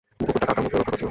কুকুরটা 0.19 0.45
কাকামুচো 0.49 0.75
রক্ষা 0.77 0.77
করছিল। 0.87 0.97